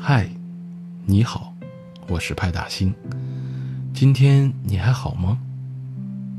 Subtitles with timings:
[0.00, 0.28] 嗨，
[1.04, 1.54] 你好，
[2.08, 2.94] 我是派大星。
[3.92, 5.38] 今天你还好吗？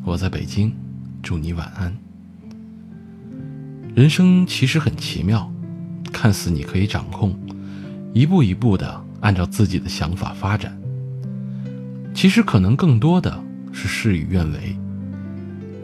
[0.04, 0.74] 我在北京，
[1.22, 1.96] 祝你晚安。
[3.94, 5.52] 人生其实很奇妙，
[6.12, 7.38] 看似你可以掌控，
[8.14, 10.76] 一步一步的按照自己的想法发展。
[12.14, 14.76] 其实可能更多的是事与愿违。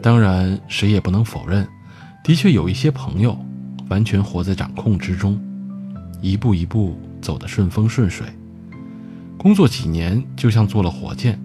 [0.02, 1.66] 当然，谁也不能否认，
[2.24, 3.38] 的确有一些朋友
[3.88, 5.40] 完全活在掌控之中，
[6.20, 8.26] 一步一步走得顺风顺水。
[9.38, 11.38] 工作几年就像坐了火箭，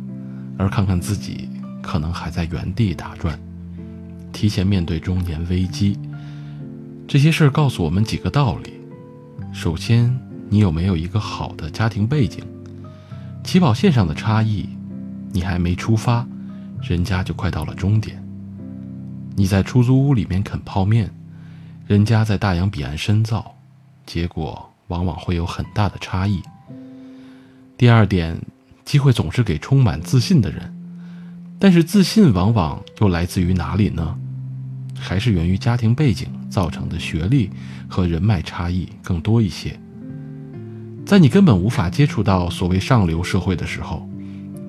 [0.57, 1.49] 而看看自己，
[1.81, 3.39] 可能还在原地打转，
[4.31, 5.99] 提前面对中年危机。
[7.07, 8.79] 这些事儿告诉我们几个道理：
[9.53, 10.17] 首先，
[10.49, 12.43] 你有没有一个好的家庭背景？
[13.43, 14.69] 起跑线上的差异，
[15.31, 16.25] 你还没出发，
[16.81, 18.23] 人家就快到了终点。
[19.35, 21.11] 你在出租屋里面啃泡面，
[21.91, 23.53] 人家在大洋彼岸深造，
[24.05, 26.41] 结果往往会有很大的差异。
[27.77, 28.39] 第二点，
[28.85, 30.73] 机会总是给充满自信的人，
[31.59, 34.17] 但是自信往往又来自于哪里呢？
[34.97, 37.49] 还是源于家庭背景造成的学历
[37.89, 39.77] 和人脉差异更多一些。
[41.05, 44.07] 在你根本无法接触到所谓上流社会的时候，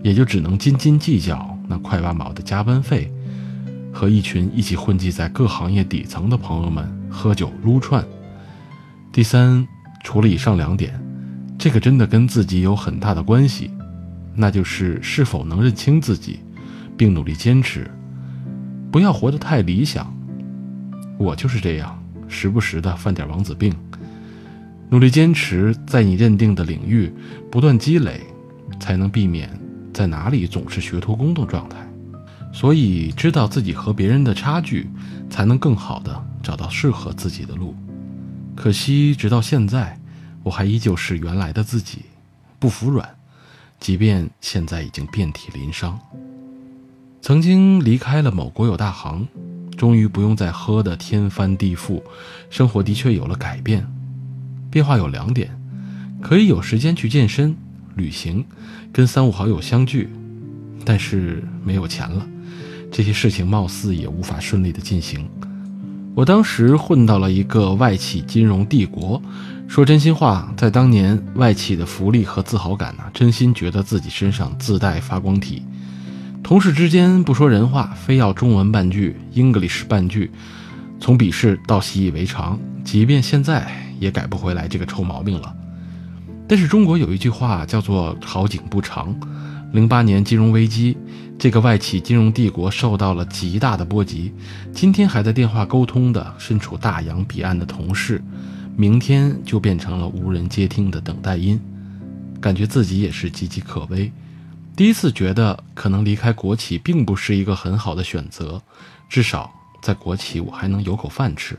[0.03, 3.12] 也就只能斤斤计较那块八毛的加班费，
[3.93, 8.05] 和一群一起混迹在各行业底层的朋友们喝酒撸串。
[9.12, 9.67] 第三，
[10.03, 10.99] 除了以上两点，
[11.59, 13.71] 这个真的跟自己有很大的关系，
[14.34, 16.41] 那就是是否能认清自己，
[16.97, 17.89] 并努力坚持，
[18.91, 20.11] 不要活得太理想。
[21.19, 23.73] 我就是这样，时不时的犯点王子病，
[24.89, 27.12] 努力坚持在你认定的领域
[27.51, 28.23] 不断积累，
[28.81, 29.51] 才能避免
[29.93, 31.77] 在哪里总是学徒工的状态。
[32.53, 34.89] 所以，知道自己和别人的差距，
[35.31, 37.75] 才能更好的找到适合自己的路。
[38.55, 39.98] 可惜，直到现在，
[40.42, 42.00] 我还依旧是原来的自己，
[42.59, 43.09] 不服软，
[43.81, 45.99] 即便现在已经遍体鳞伤。
[47.21, 49.27] 曾经离开了某国有大行。
[49.75, 52.00] 终于不用再喝得天翻地覆，
[52.50, 53.84] 生活的确有了改变。
[54.71, 55.59] 变化有两点：
[56.21, 57.56] 可以有时间去健身、
[57.97, 58.44] 旅行，
[58.93, 60.10] 跟三五好友相聚，
[60.84, 62.25] 但是没有钱了，
[62.92, 65.26] 这些事情貌似也无法顺利的进行。
[66.14, 69.20] 我当时混到了一个外企金融帝国，
[69.66, 75.62] 说真心话，在当年外企的福利和自豪感呢，真心觉得自己身上自带发光体。
[76.42, 80.30] 同事之间不说人话，非要中文半句，English 半句，
[81.00, 83.66] 从鄙视到习以为常，即便现在
[83.98, 85.54] 也改不回来这个臭毛病了。
[86.47, 89.19] 但是中国有一句话叫做“好景不长”，
[89.72, 90.97] 零八年金融危机，
[91.38, 94.31] 这个外企金融帝国受到了极大的波及。
[94.71, 98.22] 今天还在电话沟通的身处大洋彼岸的同事，
[98.77, 101.59] 明天就变成了无人接听的等待音，
[102.38, 104.12] 感觉自己也是岌岌可危。
[104.77, 108.60] 第一次觉得可能离开国企并不是一个很好的选择，
[109.09, 109.50] 至少
[109.83, 111.59] 在国企我还能有口饭吃。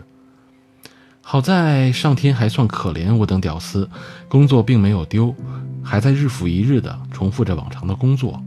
[1.26, 3.90] 好在上天还算可怜我等屌丝，
[4.28, 5.34] 工作并没有丢，
[5.82, 8.44] 还在日复一日的重复着往常的工作。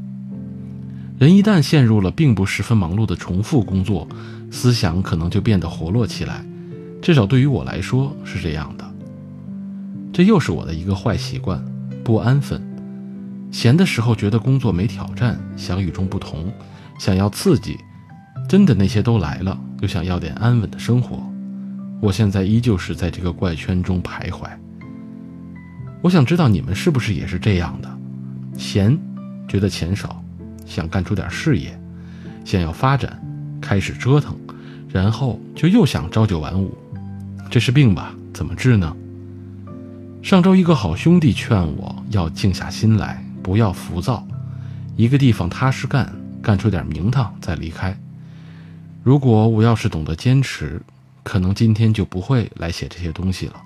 [1.19, 4.07] 人一旦陷入了并不十分忙碌的重复工作，
[4.51, 6.45] 思想可能就变得活络起来，
[7.01, 8.85] 至少对于我来说是这样的。
[10.13, 11.65] 这又是我的一个坏习惯，
[12.05, 12.63] 不安分。
[13.51, 16.53] 闲的时候觉得工作没挑战，想与众不同，
[16.99, 17.79] 想要刺激，
[18.47, 21.19] 真的那些都来了，又想要点安稳的生活。
[22.01, 24.49] 我现在依旧是在这个怪圈中徘徊。
[26.03, 27.99] 我想知道你们是不是也是这样的？
[28.57, 28.99] 闲，
[29.49, 30.23] 觉得钱少，
[30.65, 31.79] 想干出点事业，
[32.45, 33.21] 想要发展，
[33.61, 34.37] 开始折腾，
[34.89, 36.77] 然后就又想朝九晚五，
[37.51, 38.15] 这是病吧？
[38.33, 38.95] 怎么治呢？
[40.23, 43.23] 上周一个好兄弟劝我要静下心来。
[43.43, 44.27] 不要浮躁，
[44.97, 47.97] 一个地方踏实干，干出点名堂再离开。
[49.05, 50.83] 如果我要是懂得坚持，
[51.27, 53.61] 可能今天就不会来写这些东西了。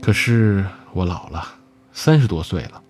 [0.00, 1.44] 可是我老了，
[1.92, 2.80] 三十多岁了，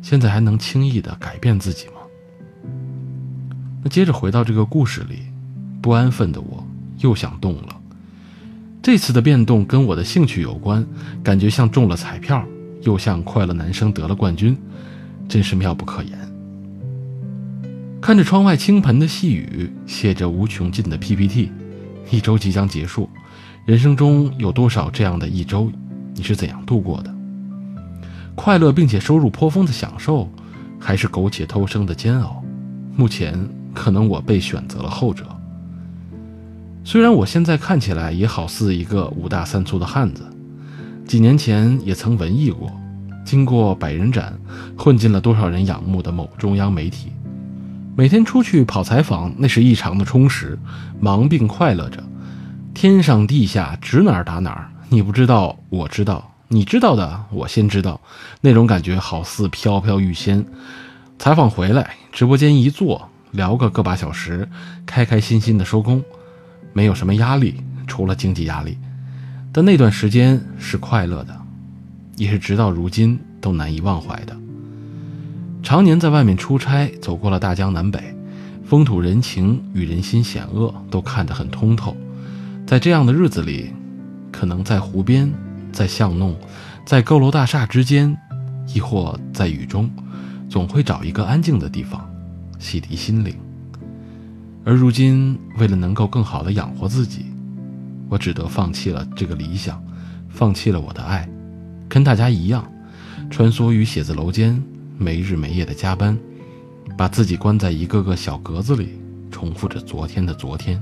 [0.00, 1.92] 现在还能轻易的改变自己吗？
[3.82, 5.24] 那接着回到这个故事里，
[5.82, 6.66] 不安分的我
[7.00, 7.78] 又想动了。
[8.82, 10.86] 这次的变动跟我的兴趣有关，
[11.22, 12.42] 感觉像中了彩票。
[12.80, 14.56] 又像快乐男生得了冠军，
[15.28, 16.18] 真是妙不可言。
[18.00, 21.50] 看着窗外倾盆的细雨，写着无穷尽的 PPT，
[22.10, 23.08] 一周即将结束，
[23.66, 25.70] 人生中有多少这样的一周？
[26.14, 27.12] 你是怎样度过的？
[28.34, 30.28] 快乐并且收入颇丰的享受，
[30.78, 32.42] 还是苟且偷生的煎熬？
[32.96, 35.24] 目前可能我被选择了后者。
[36.84, 40.24] 虽然我现在看起来也好似一个五大三粗的汉子，
[41.06, 42.70] 几年前也曾文艺过，
[43.24, 44.38] 经过百人斩，
[44.76, 47.10] 混进了多少人仰慕的某中央媒体，
[47.96, 50.58] 每天出去跑采访，那是异常的充实，
[51.00, 52.02] 忙并快乐着，
[52.74, 58.00] 天上地下指哪儿打哪儿，你不知道我知道，你知道的我先知道，
[58.40, 60.44] 那种感觉好似飘飘欲仙。
[61.20, 64.48] 采访回来，直播间一坐，聊个个把小时，
[64.84, 66.02] 开开心心的收工，
[66.72, 68.76] 没有什么压力，除了经济压力。
[69.52, 71.40] 但那段时间是快乐的，
[72.16, 74.36] 也是直到如今都难以忘怀的。
[75.64, 78.14] 常年在外面出差，走过了大江南北，
[78.66, 81.96] 风土人情与人心险恶都看得很通透。
[82.66, 83.70] 在这样的日子里，
[84.30, 85.32] 可能在湖边，
[85.72, 86.36] 在巷弄，
[86.84, 88.14] 在高楼大厦之间，
[88.74, 89.90] 亦或在雨中。
[90.50, 92.06] 总会找一个安静的地方，
[92.58, 93.34] 洗涤心灵。
[94.64, 97.24] 而如今，为了能够更好的养活自己，
[98.10, 99.82] 我只得放弃了这个理想，
[100.28, 101.26] 放弃了我的爱，
[101.88, 102.70] 跟大家一样，
[103.30, 104.62] 穿梭于写字楼间，
[104.96, 106.18] 没日没夜的加班，
[106.96, 108.98] 把自己关在一个个小格子里，
[109.30, 110.80] 重复着昨天的昨天。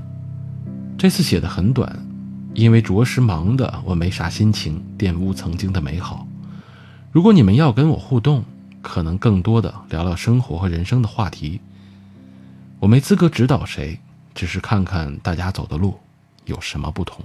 [0.97, 2.05] 这次写的很短，
[2.53, 6.27] 因为着实忙的我没啥心情玷污曾经的美好。
[7.11, 8.43] 如果你们要跟我互动，
[8.81, 11.59] 可能更多的聊聊生活和人生的话题。
[12.79, 13.99] 我没资格指导谁，
[14.35, 15.97] 只是看看大家走的路
[16.45, 17.23] 有什么不同。